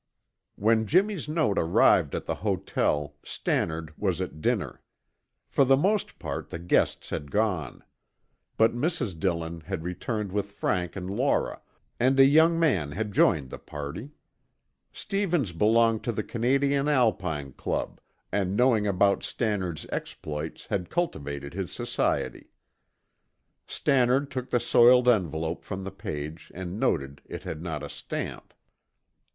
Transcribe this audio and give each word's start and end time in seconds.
When 0.55 0.87
Jimmy's 0.87 1.29
note 1.29 1.59
arrived 1.59 2.15
at 2.15 2.25
the 2.25 2.33
hotel 2.41 3.17
Stannard 3.23 3.93
was 3.99 4.19
at 4.19 4.41
dinner. 4.41 4.81
For 5.47 5.63
the 5.63 5.77
most 5.77 6.17
part, 6.17 6.49
the 6.49 6.57
guests 6.57 7.11
had 7.11 7.29
gone, 7.29 7.83
but 8.57 8.73
Mrs. 8.73 9.19
Dillon 9.19 9.61
had 9.61 9.83
returned 9.83 10.31
with 10.31 10.53
Frank 10.53 10.95
and 10.95 11.07
Laura, 11.07 11.61
and 11.99 12.19
a 12.19 12.25
young 12.25 12.59
man 12.59 12.93
had 12.93 13.11
joined 13.11 13.51
the 13.51 13.59
party. 13.59 14.09
Stevens 14.91 15.51
belonged 15.51 16.03
to 16.05 16.11
the 16.11 16.23
Canadian 16.23 16.87
Alpine 16.87 17.51
Club, 17.53 18.01
and 18.31 18.57
knowing 18.57 18.87
about 18.87 19.21
Stannard's 19.21 19.85
exploits, 19.91 20.65
had 20.65 20.89
cultivated 20.89 21.53
his 21.53 21.71
society. 21.71 22.49
Stannard 23.67 24.31
took 24.31 24.49
the 24.49 24.59
soiled 24.59 25.07
envelope 25.07 25.63
from 25.63 25.83
the 25.83 25.91
page 25.91 26.51
and 26.55 26.79
noted 26.79 27.21
it 27.27 27.43
had 27.43 27.61
not 27.61 27.83
a 27.83 27.89
stamp. 27.91 28.55